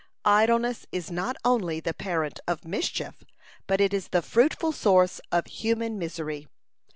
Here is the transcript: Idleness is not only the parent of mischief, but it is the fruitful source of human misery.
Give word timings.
Idleness 0.25 0.87
is 0.91 1.11
not 1.11 1.37
only 1.45 1.79
the 1.79 1.93
parent 1.93 2.39
of 2.47 2.65
mischief, 2.65 3.23
but 3.67 3.79
it 3.79 3.93
is 3.93 4.07
the 4.07 4.23
fruitful 4.23 4.71
source 4.71 5.21
of 5.31 5.45
human 5.45 5.99
misery. 5.99 6.47